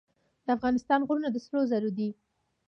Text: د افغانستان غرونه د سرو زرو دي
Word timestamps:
د 0.45 0.47
افغانستان 0.57 0.99
غرونه 1.07 1.29
د 1.31 1.37
سرو 1.45 1.61
زرو 1.71 1.89
دي 1.97 2.09